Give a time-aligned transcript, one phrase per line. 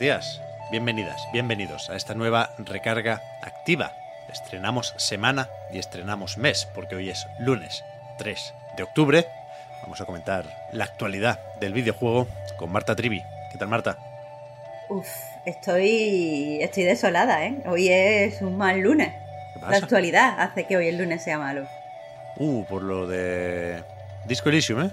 [0.00, 0.40] Días,
[0.70, 3.92] bienvenidas, bienvenidos a esta nueva recarga activa.
[4.32, 7.84] Estrenamos semana y estrenamos mes, porque hoy es lunes
[8.16, 9.26] 3 de octubre.
[9.82, 13.22] Vamos a comentar la actualidad del videojuego con Marta Trivi.
[13.52, 13.98] ¿Qué tal, Marta?
[14.88, 15.06] Uf,
[15.44, 17.60] estoy, estoy desolada, ¿eh?
[17.66, 19.12] Hoy es un mal lunes.
[19.52, 21.68] ¿Qué La actualidad hace que hoy el lunes sea malo.
[22.38, 23.84] Uh, por lo de
[24.24, 24.90] Disco Elysium, ¿eh?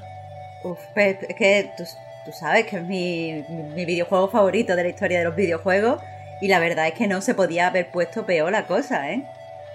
[0.65, 1.85] Uf, es que tú,
[2.27, 6.01] tú sabes que es mi, mi- mi videojuego favorito de la historia de los videojuegos
[6.41, 9.23] y la verdad es que no se podía haber puesto peor la cosa, ¿eh?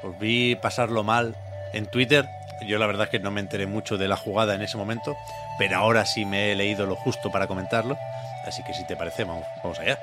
[0.02, 1.34] Os vi pasarlo mal
[1.72, 2.28] en Twitter.
[2.60, 5.16] Yo la verdad es que no me enteré mucho de la jugada en ese momento,
[5.58, 7.96] pero ahora sí me he leído lo justo para comentarlo.
[8.44, 9.98] Así que si te parece, vamos, vamos allá.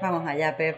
[0.00, 0.76] Vamos allá, Pep.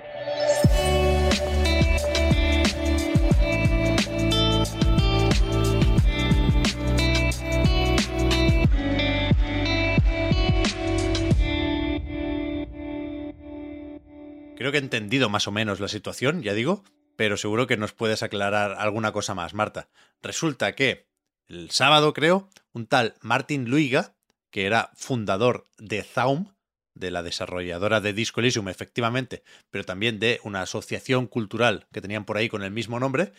[14.61, 16.85] Creo que he entendido más o menos la situación, ya digo,
[17.17, 19.89] pero seguro que nos puedes aclarar alguna cosa más, Marta.
[20.21, 21.09] Resulta que
[21.49, 24.17] el sábado, creo, un tal Martin Luiga,
[24.51, 26.53] que era fundador de Zaum,
[26.93, 32.27] de la desarrolladora de Disco Elysium, efectivamente, pero también de una asociación cultural que tenían
[32.27, 33.33] por ahí con el mismo nombre,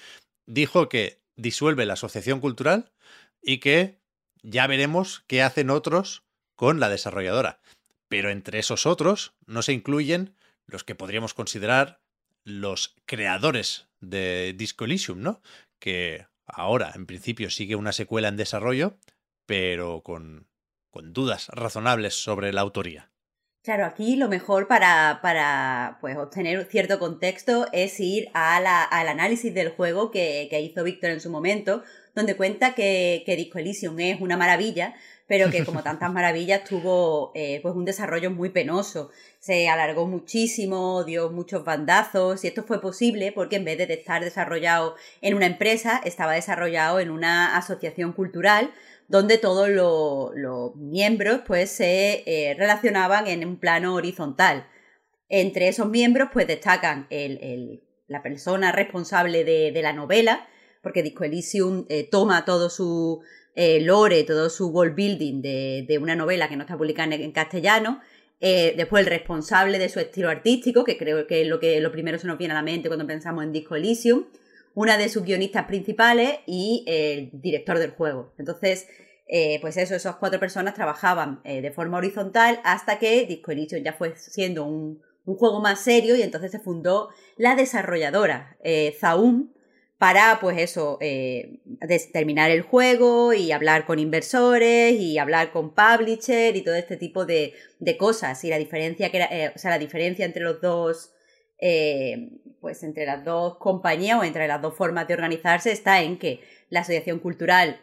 [0.47, 2.93] dijo que disuelve la asociación cultural
[3.43, 4.01] y que
[4.41, 6.23] ya veremos qué hacen otros
[6.55, 7.61] con la desarrolladora.
[8.07, 10.33] Pero entre esos otros no se incluyen
[10.71, 12.01] los que podríamos considerar
[12.43, 15.41] los creadores de Disco Elysium, ¿no?
[15.79, 18.97] Que ahora, en principio, sigue una secuela en desarrollo,
[19.45, 20.47] pero con,
[20.89, 23.11] con dudas razonables sobre la autoría.
[23.63, 29.69] Claro, aquí lo mejor para, para pues, obtener cierto contexto es ir al análisis del
[29.69, 31.83] juego que, que hizo Víctor en su momento,
[32.15, 34.95] donde cuenta que, que Disco Elysium es una maravilla,
[35.31, 39.11] pero que como tantas maravillas tuvo eh, pues un desarrollo muy penoso.
[39.39, 44.21] Se alargó muchísimo, dio muchos bandazos y esto fue posible porque en vez de estar
[44.21, 48.73] desarrollado en una empresa, estaba desarrollado en una asociación cultural
[49.07, 54.67] donde todos lo- los miembros pues se eh, relacionaban en un plano horizontal.
[55.29, 60.45] Entre esos miembros pues destacan el- el- la persona responsable de, de la novela,
[60.83, 63.21] porque Disco Elysium eh, toma todo su
[63.55, 67.99] eh, lore, todo su world building de, una novela que no está publicada en, castellano.
[68.39, 71.91] Eh, después el responsable de su estilo artístico, que creo que es lo que lo
[71.91, 74.25] primero se nos viene a la mente cuando pensamos en Disco Elysium
[74.73, 78.33] una de sus guionistas principales y el director del juego.
[78.37, 78.87] Entonces,
[79.27, 83.91] eh, pues eso, esas cuatro personas trabajaban de forma horizontal hasta que Disco Elysium ya
[83.91, 88.57] fue siendo un, un juego más serio y entonces se fundó la desarrolladora
[88.97, 89.49] Zaum
[90.01, 91.59] para, pues eso, eh,
[92.11, 97.25] terminar el juego y hablar con inversores y hablar con publisher y todo este tipo
[97.27, 98.43] de, de cosas.
[98.43, 101.13] Y la diferencia que era, eh, o sea, la diferencia entre los dos
[101.59, 106.17] eh, pues entre las dos compañías o entre las dos formas de organizarse está en
[106.17, 106.39] que
[106.71, 107.79] la asociación cultural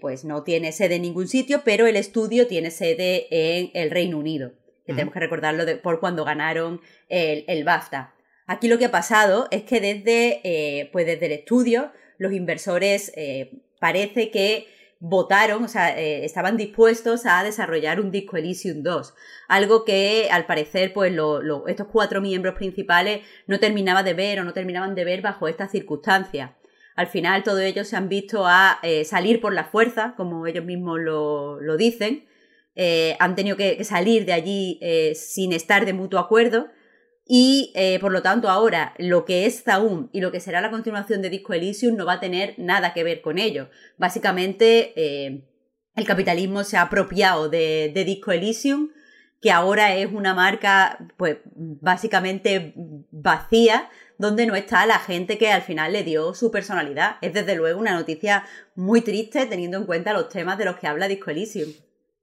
[0.00, 4.18] pues no tiene sede en ningún sitio, pero el estudio tiene sede en el Reino
[4.18, 4.52] Unido,
[4.86, 8.14] que tenemos que recordarlo de- por cuando ganaron el, el BAFTA.
[8.52, 13.10] Aquí lo que ha pasado es que desde, eh, pues desde el estudio los inversores
[13.16, 14.66] eh, parece que
[15.00, 19.14] votaron, o sea, eh, estaban dispuestos a desarrollar un disco Elysium 2,
[19.48, 21.14] algo que al parecer pues
[21.66, 25.70] estos cuatro miembros principales no terminaban de ver o no terminaban de ver bajo estas
[25.70, 26.50] circunstancias.
[26.94, 31.00] Al final todos ellos se han visto a salir por la fuerza, como ellos mismos
[31.00, 32.26] lo, dicen,
[33.18, 34.78] han tenido que, salir de allí
[35.14, 36.68] sin estar de mutuo acuerdo
[37.24, 40.70] y eh, por lo tanto ahora lo que es Zaum y lo que será la
[40.70, 43.68] continuación de Disco Elysium no va a tener nada que ver con ello.
[43.96, 45.48] Básicamente eh,
[45.94, 48.90] el capitalismo se ha apropiado de, de Disco Elysium,
[49.40, 52.74] que ahora es una marca pues básicamente
[53.10, 53.88] vacía,
[54.18, 57.16] donde no está la gente que al final le dio su personalidad.
[57.22, 60.86] Es desde luego una noticia muy triste teniendo en cuenta los temas de los que
[60.86, 61.72] habla Disco Elysium.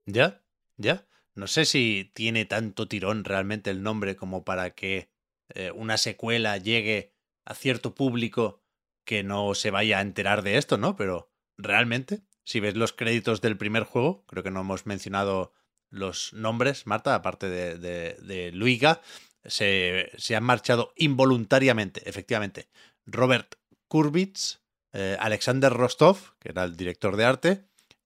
[0.06, 0.40] ¿Ya?
[0.76, 1.06] ¿Ya?
[1.34, 5.10] No sé si tiene tanto tirón realmente el nombre como para que
[5.54, 8.62] eh, una secuela llegue a cierto público
[9.04, 10.96] que no se vaya a enterar de esto, ¿no?
[10.96, 15.52] Pero realmente si ves los créditos del primer juego, creo que no hemos mencionado
[15.88, 19.02] los nombres, Marta, aparte de, de, Luiga,
[19.44, 22.68] se, han marchado involuntariamente, efectivamente.
[23.06, 23.54] Robert
[23.88, 24.60] Kurbitz,
[24.92, 27.64] eh, Alexander Rostov, que era el director de arte,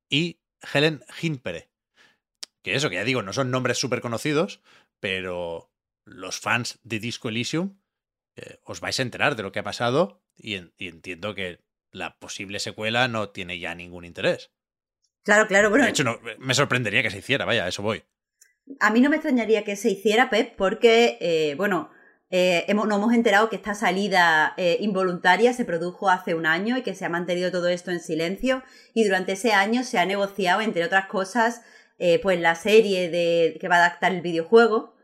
[0.08, 0.40] y
[0.72, 1.70] Helen Hinpere.
[2.64, 4.62] Que eso, que ya digo, no son nombres súper conocidos,
[4.98, 5.70] pero
[6.06, 7.76] los fans de Disco Elysium
[8.36, 12.58] eh, os vais a enterar de lo que ha pasado y, entiendo que la posible
[12.58, 14.50] secuela no tiene ya ningún interés.
[15.24, 15.84] Claro, claro, bueno.
[15.84, 18.02] De hecho, no, me sorprendería que se hiciera, vaya, a eso voy.
[18.80, 21.90] A mí no me extrañaría que se hiciera, Pep, porque, eh, bueno,
[22.30, 26.82] eh, hemos, nos hemos enterado que esta salida involuntaria se produjo hace un año y
[26.82, 28.62] que se ha mantenido todo esto en silencio
[28.94, 31.60] y durante ese año se ha negociado, entre otras cosas,
[32.22, 34.94] pues la serie de, que va a adaptar el videojuego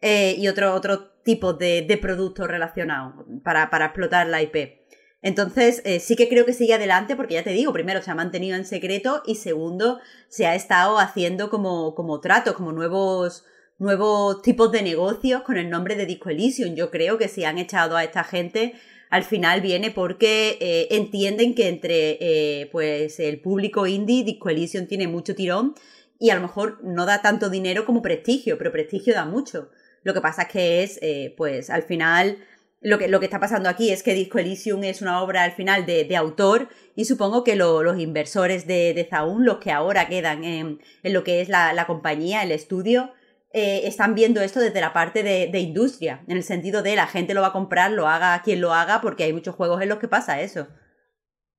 [0.00, 4.82] y otro, otro tipos de, de productos relacionados para, para, explotar la IP.
[5.22, 8.14] Entonces, eh, sí que creo que sigue adelante porque ya te digo, primero se ha
[8.14, 13.44] mantenido en secreto y segundo, se ha estado haciendo como, como tratos, como nuevos,
[13.78, 16.30] nuevos tipos de negocios con el nombre de Disco.
[16.30, 18.74] Yo creo que si han echado a esta gente,
[19.10, 24.88] al final viene porque eh, entienden que entre eh, pues el público indie, Disco Elysium
[24.88, 25.74] tiene mucho tirón
[26.22, 29.72] y a lo mejor no da tanto dinero como prestigio, pero prestigio da mucho.
[30.04, 32.38] Lo que pasa es que es, eh, pues al final,
[32.80, 35.50] lo que, lo que está pasando aquí es que Disco Elysium es una obra al
[35.50, 40.44] final de, autor y supongo que los inversores de, de Zaun, los que ahora quedan
[40.44, 43.12] en, lo que es la, compañía, el estudio,
[43.52, 47.34] eh, están viendo esto desde la parte de, industria, en el sentido de la gente
[47.34, 49.98] lo va a comprar, lo haga quien lo haga, porque hay muchos juegos en los
[49.98, 50.68] que pasa eso.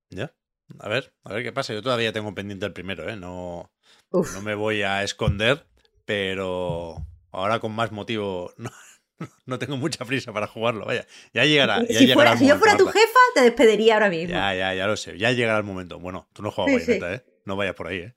[0.08, 0.34] Ya,
[0.78, 1.74] a ver, a ver qué pasa.
[1.74, 3.16] Yo todavía tengo pendiente el primero, ¿eh?
[3.16, 3.70] No,
[4.22, 5.66] no me voy a esconder,
[6.04, 8.52] pero ahora con más motivo
[9.46, 11.06] no, tengo mucha prisa para jugarlo, vaya.
[11.32, 11.82] Ya llegará.
[11.88, 14.34] Ya si, llegará si yo fuera tu jefa, te despediría ahora mismo.
[14.34, 15.18] Ya, ya, ya lo sé.
[15.18, 15.98] Ya llegará el momento.
[15.98, 17.24] Bueno, tú no juegas bayoneta, ¿eh?
[17.44, 18.14] No vayas por ahí, ¿eh?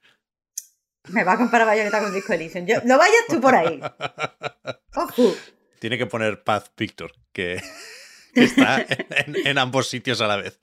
[1.09, 2.65] Me va a comparar bayoneta con Disco Elysium.
[2.83, 3.79] no vayas tú por ahí.
[4.95, 5.35] Ojo.
[5.79, 7.61] Tiene que poner Path Victor, que,
[8.33, 10.59] está en, ambos sitios a la vez.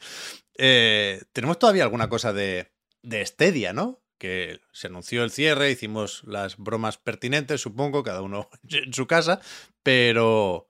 [0.58, 2.72] Eh, tenemos todavía alguna cosa de,
[3.02, 4.03] de Stadia, ¿no?
[4.24, 9.38] Que se anunció el cierre, hicimos las bromas pertinentes, supongo, cada uno en su casa,
[9.82, 10.66] pero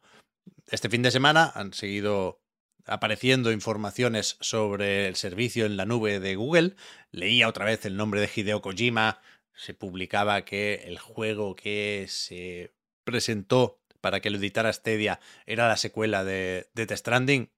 [0.66, 2.42] este fin de semana han seguido
[2.84, 6.74] apareciendo informaciones sobre el servicio en la nube de Google.
[7.12, 9.20] Leía otra vez el nombre de Hideo Kojima,
[9.54, 12.74] se publicaba que el juego que se
[13.04, 17.52] presentó para que lo editara Stadia era la secuela de Death Stranding.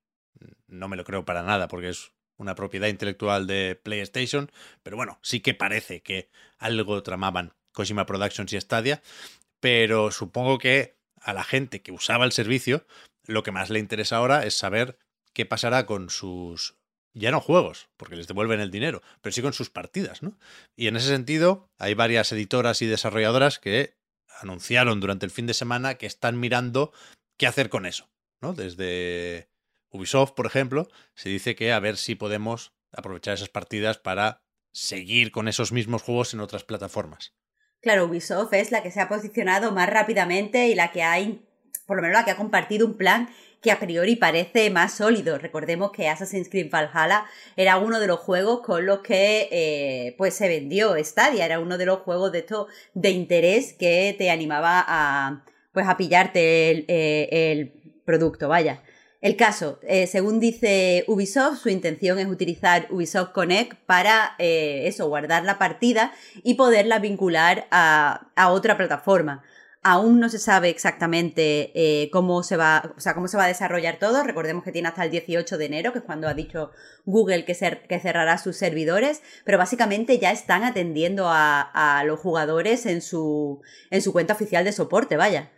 [0.67, 4.51] No me lo creo para nada, porque es una propiedad intelectual de PlayStation,
[4.83, 6.29] pero bueno, sí que parece que
[6.59, 9.03] algo tramaban Kojima Productions y Stadia,
[9.61, 12.87] pero supongo que a la gente que usaba el servicio,
[13.25, 14.99] lo que más le interesa ahora es saber
[15.33, 16.77] qué pasará con sus
[17.17, 20.39] ya no juegos, porque les devuelven el dinero, pero sí con sus partidas, ¿no?
[20.77, 23.97] Y en ese sentido, hay varias editoras y desarrolladoras que
[24.41, 26.93] anunciaron durante el fin de semana que están mirando
[27.39, 28.11] qué hacer con eso,
[28.43, 28.53] ¿no?
[28.53, 29.49] Desde
[29.97, 35.33] Ubisoft, por ejemplo, se dice que a ver si podemos aprovechar esas partidas para seguir
[35.33, 37.35] con esos mismos juegos en otras plataformas.
[37.81, 41.17] Claro, Ubisoft es la que se ha posicionado más rápidamente y la que ha,
[41.87, 43.29] por lo menos la que ha compartido un plan
[43.63, 45.39] que a priori parece más sólido.
[45.39, 47.25] Recordemos que Assassin's Creed Valhalla
[47.57, 51.79] era uno de los juegos con los que eh, pues se vendió Stadia, era uno
[51.79, 56.85] de los juegos de esto de interés que te animaba a pues a pillarte el,
[56.89, 58.83] eh, el producto, vaya.
[59.21, 65.09] El caso, eh, según dice Ubisoft, su intención es utilizar Ubisoft Connect para eh, eso,
[65.09, 69.43] guardar la partida y poderla vincular a, otra plataforma.
[69.83, 73.49] Aún no se sabe exactamente eh, cómo, se va, o sea, cómo se va a
[73.49, 74.23] desarrollar todo.
[74.23, 76.73] Recordemos que tiene hasta el 18 de enero, que es cuando ha dicho
[77.05, 77.55] Google que,
[77.89, 84.03] que cerrará sus servidores, pero básicamente ya están atendiendo a, los jugadores en su, en
[84.03, 85.53] su cuenta oficial de soporte, vaya.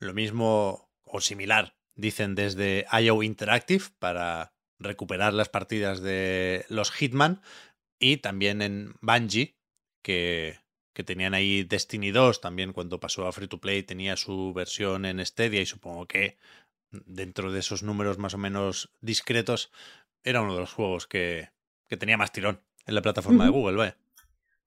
[0.00, 7.42] Lo mismo o similar dicen desde IO Interactive para recuperar las partidas de los Hitman
[7.98, 9.56] y también en Bungie
[10.02, 10.60] que,
[10.94, 15.04] que tenían ahí Destiny 2 también cuando pasó a Free to Play tenía su versión
[15.04, 16.38] en Stadia y supongo que
[16.90, 19.72] dentro de esos números más o menos discretos
[20.22, 21.50] era uno de los juegos que,
[21.88, 23.96] que tenía más tirón en la plataforma de Google, ¿vale?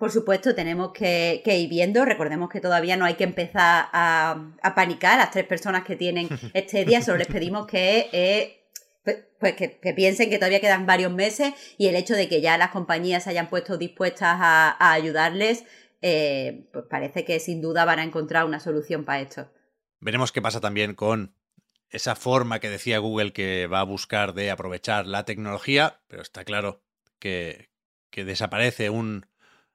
[0.02, 2.04] Por supuesto, tenemos que, ir viendo.
[2.06, 6.28] Recordemos que todavía no hay que empezar a, panicar a las tres personas que tienen
[6.56, 7.04] este día.
[7.04, 8.66] Solo les pedimos que, eh,
[9.04, 12.58] pues, pues que, piensen que todavía quedan varios meses y el hecho de que ya
[12.58, 15.66] las compañías se hayan puesto dispuestas a, ayudarles,
[16.02, 19.52] eh, pues parece que sin duda van a encontrar una solución para esto.
[20.00, 21.36] Veremos qué pasa también con
[21.92, 26.44] esa forma que decía Google que va a buscar de aprovechar la tecnología, pero está
[26.44, 26.82] claro
[27.20, 27.70] que,
[28.10, 29.28] que desaparece un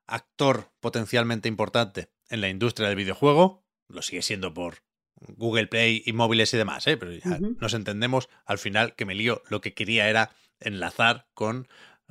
[0.07, 4.83] actor potencialmente importante en la industria del videojuego, lo sigue siendo por
[5.17, 6.97] Google Play y móviles y demás, ¿eh?
[6.97, 7.13] pero
[7.59, 11.69] nos entendemos al final que me lío, lo que quería era enlazar con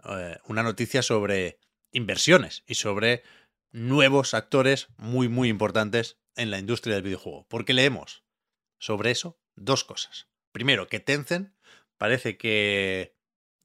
[0.09, 1.59] eh, una noticia sobre
[1.91, 3.23] inversiones y sobre
[3.71, 7.45] nuevos actores muy, muy importantes en la industria del videojuego.
[7.49, 8.23] Porque leemos
[8.79, 10.27] sobre eso dos cosas.
[10.51, 11.53] Primero, que Tencent
[11.97, 13.15] parece que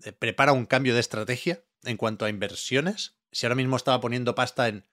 [0.04, 3.18] eh, prepara un cambio de estrategia en cuanto a inversiones.
[3.32, 4.84] Si ahora mismo estaba poniendo pasta en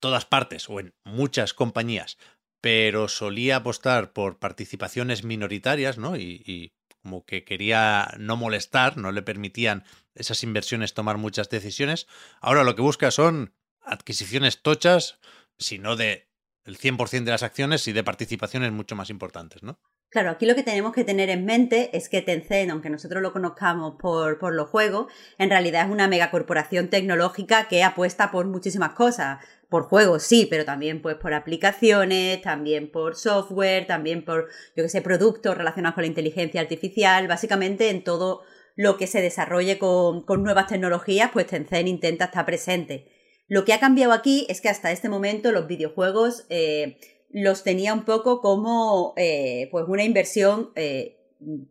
[0.00, 2.18] todas partes o en muchas compañías,
[2.60, 6.16] pero solía apostar por participaciones minoritarias, ¿no?
[6.16, 9.84] Y, como que quería no molestar, no le permitían
[10.16, 12.08] esas inversiones tomar muchas decisiones.
[12.40, 15.20] Ahora lo que busca son adquisiciones tochas,
[15.56, 16.28] si no de
[16.64, 19.78] el 100% de las acciones y de participaciones mucho más importantes, ¿no?
[20.08, 23.32] Claro, aquí lo que tenemos que tener en mente es que Tencent, aunque nosotros lo
[23.32, 28.92] conozcamos por, por los juegos, en realidad es una megacorporación tecnológica que apuesta por muchísimas
[28.92, 29.44] cosas.
[29.68, 34.88] Por juegos, sí, pero también pues por aplicaciones, también por software, también por, yo que
[34.88, 38.42] sé, productos relacionados con la inteligencia artificial, básicamente en todo
[38.76, 43.08] lo que se desarrolle con, con nuevas tecnologías, pues Tencent intenta estar presente.
[43.48, 46.98] Lo que ha cambiado aquí es que hasta este momento los videojuegos eh,
[47.30, 51.18] los tenía un poco como eh, pues una inversión, eh,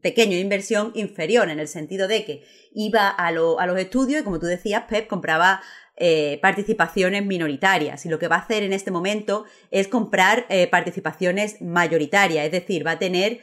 [0.02, 2.44] pequeña inversión inferior, en el sentido de que
[2.74, 5.62] iba a, a los estudios y como tú decías, Pep compraba
[5.98, 8.06] eh, participaciones minoritarias.
[8.06, 12.86] Y lo que va a hacer en este momento es comprar participaciones mayoritarias, es decir,
[12.86, 13.40] va a tener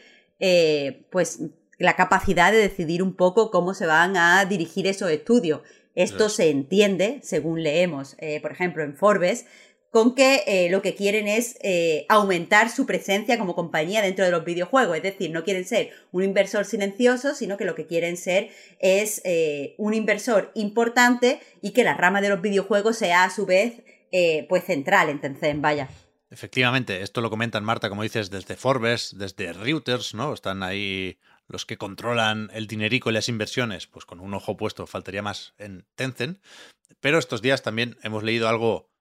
[1.10, 1.40] pues
[1.78, 5.62] la capacidad de decidir un poco cómo se van a dirigir esos estudios.
[5.94, 9.46] Esto se entiende, según leemos, por ejemplo, en Forbes,
[9.92, 14.30] con que eh, lo que quieren es eh, aumentar su presencia como compañía dentro de
[14.30, 14.96] los videojuegos.
[14.96, 19.20] Es decir, no quieren ser un inversor silencioso, sino que lo que quieren ser es
[19.24, 23.82] eh, un inversor importante y que la rama de los videojuegos sea a su vez
[24.48, 25.88] pues central en Tencent, vaya.
[26.30, 30.34] Efectivamente, esto lo comentan Marta, como dices, desde Forbes, desde Reuters, ¿no?
[30.34, 31.18] Están ahí
[31.48, 35.54] los que controlan el dinerico y las inversiones, pues con un ojo puesto faltaría más
[35.56, 36.42] en Tencent.
[37.00, 38.91] Pero estos días también hemos leído algo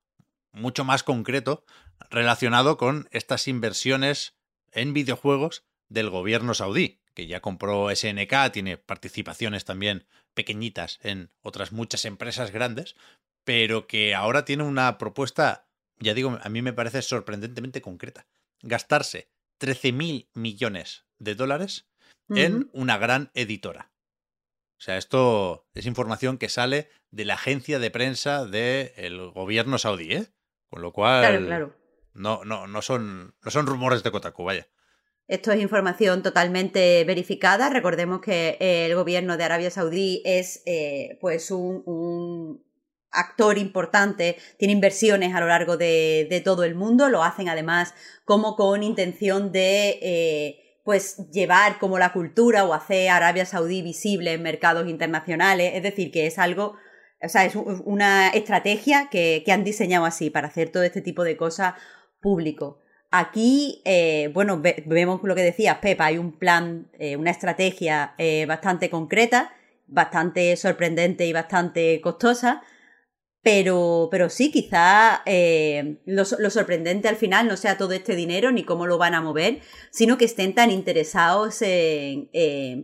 [0.53, 1.65] mucho más concreto
[2.09, 4.35] relacionado con estas inversiones
[4.71, 11.71] en videojuegos del gobierno saudí, que ya compró SNK, tiene participaciones también pequeñitas en otras
[11.71, 12.95] muchas empresas grandes,
[13.43, 15.67] pero que ahora tiene una propuesta,
[15.99, 18.27] ya digo, a mí me parece sorprendentemente concreta.
[18.61, 19.29] Gastarse
[19.59, 21.87] 13.000 millones de dólares
[22.29, 23.91] en una gran editora.
[24.79, 30.13] O sea, esto es información que sale de la agencia de prensa del gobierno saudí,
[30.13, 30.31] ¿eh?
[30.71, 31.73] Con lo cual.
[32.13, 34.67] No, no, no, son, no son rumores de Kotaku, vaya.
[35.27, 37.69] Esto es información totalmente verificada.
[37.69, 42.63] Recordemos que el gobierno de Arabia Saudí es eh, pues un,
[43.11, 48.55] actor importante, tiene inversiones a lo largo de, todo el mundo, lo hacen además como
[48.55, 54.41] con intención de eh, pues llevar como la cultura o hacer Arabia Saudí visible en
[54.41, 56.77] mercados internacionales, es decir, que es algo
[57.23, 61.37] o sea, es una estrategia que, han diseñado así para hacer todo este tipo de
[61.37, 61.75] cosas
[62.19, 62.81] público.
[63.11, 68.45] Aquí, eh, bueno, vemos lo que decías, Pepa, hay un plan, eh, una estrategia eh,
[68.45, 69.53] bastante concreta,
[69.87, 72.61] bastante sorprendente y bastante costosa,
[73.43, 78.63] pero, pero sí, quizá eh, lo, sorprendente al final no sea todo este dinero ni
[78.63, 82.29] cómo lo van a mover, sino que estén tan interesados en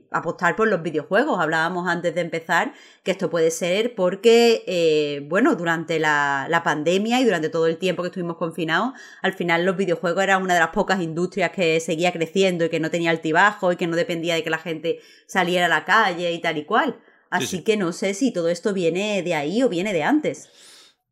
[0.09, 1.39] apostar por los videojuegos.
[1.39, 2.73] Hablábamos antes de empezar
[3.03, 7.77] que esto puede ser porque, eh, bueno, durante la, la, pandemia y durante todo el
[7.77, 11.79] tiempo que estuvimos confinados, al final los videojuegos eran una de las pocas industrias que
[11.79, 14.99] seguía creciendo y que no tenía altibajo y que no dependía de que la gente
[15.27, 16.99] saliera a la calle y tal y cual.
[17.29, 20.49] Así que no sé si todo esto viene de ahí o viene de antes.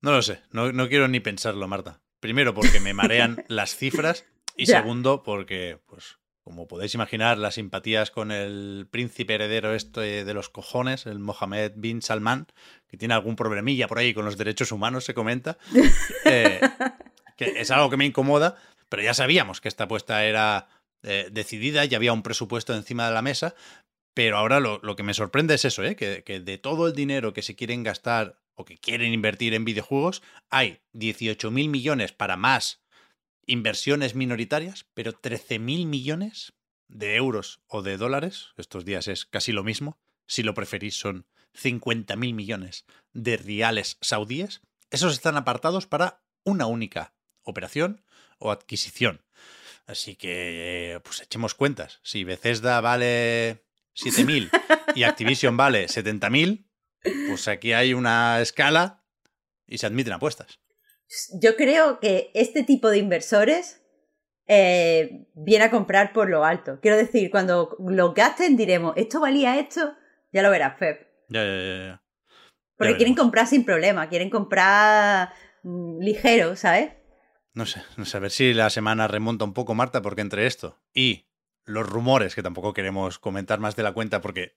[0.02, 2.02] No lo sé, no, quiero ni pensarlo, Marta.
[2.20, 8.12] Primero porque me marean las cifras y segundo porque, pues, como podéis imaginar, las simpatías
[8.12, 12.46] con el príncipe heredero este de los cojones, el Mohammed bin Salman,
[12.88, 15.58] que tiene algún problemilla por ahí con los derechos humanos, se comenta,
[16.26, 16.62] eh,
[17.36, 18.58] que es algo que me incomoda,
[18.90, 20.68] pero ya sabíamos que esta apuesta era
[21.02, 23.56] eh, decidida, y había un presupuesto encima de la mesa,
[24.16, 25.98] pero ahora lo, que me sorprende es eso, ¿eh?
[25.98, 30.24] que, de todo el dinero que se quieren gastar o que quieren invertir en videojuegos,
[30.50, 32.82] hay 18.000 millones para más
[33.46, 36.54] inversiones minoritarias, pero 13.000 millones
[36.88, 41.28] de euros o de dólares, estos días es casi lo mismo, si lo preferís son
[41.54, 48.02] 50.000 millones de reales saudíes, esos están apartados para una única operación
[48.40, 49.26] o adquisición.
[49.88, 52.00] Así que, pues echemos cuentas.
[52.02, 54.50] Si Bethesda vale 7.000
[54.96, 56.66] y Activision vale 70.000,
[57.30, 59.04] Pues aquí hay una escala
[59.68, 60.60] y se admiten apuestas.
[61.40, 63.82] Yo creo que este tipo de inversores
[64.48, 66.80] eh, viene a comprar por lo alto.
[66.82, 69.96] Quiero decir, cuando lo gasten diremos, ¿esto valía esto?
[70.32, 71.08] Ya lo verás, Pep.
[71.30, 71.86] Ya, ya, ya.
[71.86, 72.04] ya.
[72.78, 75.34] Porque Ya quieren comprar sin problema, quieren comprar
[75.64, 76.92] mm, ligero, ¿sabes?
[77.54, 80.46] No sé, no sé, a ver si la semana remonta un poco, Marta, porque entre
[80.46, 81.25] esto y
[81.66, 84.56] los rumores, que tampoco queremos comentar más de la cuenta porque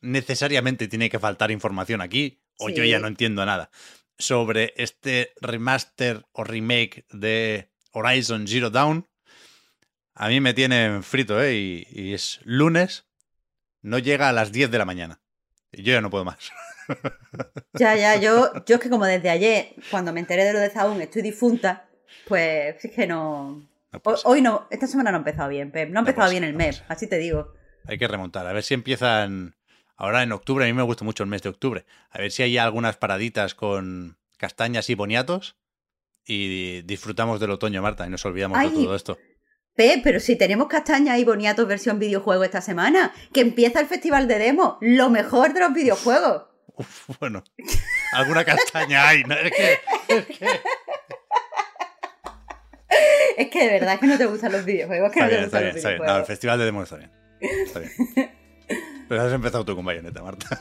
[0.00, 3.70] necesariamente tiene que faltar información aquí, o yo ya no entiendo nada,
[4.18, 9.08] sobre este remaster o remake de Horizon Zero Dawn,
[10.14, 11.54] a mí me tienen frito, ¿eh?
[11.54, 13.06] Y, y es lunes,
[13.82, 15.20] no llega a las 10 de la mañana.
[15.70, 16.50] Y yo ya no puedo más.
[17.74, 20.70] Ya, ya, yo, yo es que como desde ayer, cuando me enteré de lo de
[20.70, 21.88] Zaun, estoy difunta,
[22.26, 23.62] pues es que no...
[23.92, 25.90] No Hoy, no, esta semana no ha empezado bien, Pep.
[25.90, 27.54] No ha empezado bien ser, el mes, así te digo.
[27.86, 28.46] Hay que remontar.
[28.46, 29.56] A ver si empiezan
[29.96, 30.64] ahora en octubre.
[30.64, 31.86] A mí me gusta mucho el mes de octubre.
[32.10, 35.56] A ver si hay algunas paraditas con castañas y boniatos
[36.24, 38.70] y disfrutamos del otoño, Marta, y nos olvidamos Ay.
[38.70, 39.18] de todo esto.
[39.74, 44.28] Pep, pero si tenemos castañas y boniatos versión videojuego esta semana, que empieza el festival
[44.28, 46.42] de demo, lo mejor de los videojuegos.
[46.76, 47.42] Uf, bueno,
[48.12, 49.22] alguna castaña hay.
[49.24, 49.34] ¿no?
[49.34, 49.78] Es que,
[50.08, 50.60] es que-
[53.38, 55.44] Es que de verdad que no te gustan los videojuegos, que Está no te bien,
[55.44, 56.02] está gustan bien, está bien.
[56.02, 57.10] No, el festival de demo está bien.
[57.40, 57.92] Está bien.
[59.08, 60.60] Pero has empezado tú con bayoneta, Marta.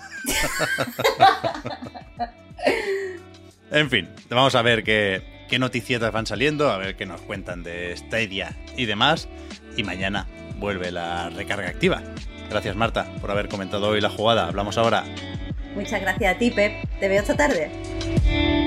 [3.71, 7.63] en fin, vamos a ver qué, qué noticietas van saliendo, a ver qué nos cuentan
[7.63, 9.27] de Stadia y demás.
[9.75, 10.27] Y mañana
[10.59, 12.03] vuelve la recarga activa.
[12.47, 14.47] Gracias, Marta, por haber comentado hoy la jugada.
[14.47, 15.03] Hablamos ahora.
[15.73, 16.87] Muchas gracias a ti, Pep.
[16.99, 18.66] Te veo esta tarde.